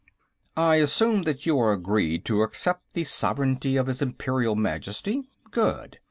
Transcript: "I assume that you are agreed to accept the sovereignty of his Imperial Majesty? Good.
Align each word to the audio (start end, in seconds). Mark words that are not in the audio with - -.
"I 0.57 0.77
assume 0.77 1.25
that 1.25 1.45
you 1.45 1.59
are 1.59 1.71
agreed 1.73 2.25
to 2.25 2.41
accept 2.41 2.93
the 2.95 3.03
sovereignty 3.03 3.77
of 3.77 3.85
his 3.85 4.01
Imperial 4.01 4.55
Majesty? 4.55 5.29
Good. 5.51 5.99